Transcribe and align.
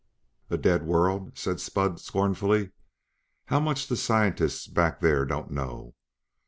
"A 0.49 0.57
dead 0.57 0.81
world!" 0.87 1.37
said 1.37 1.59
Spud 1.59 1.99
scornfully. 1.99 2.71
"How 3.45 3.59
much 3.59 3.85
the 3.85 3.95
scientists 3.95 4.65
back 4.65 4.99
there 4.99 5.25
don't 5.25 5.51
know! 5.51 5.93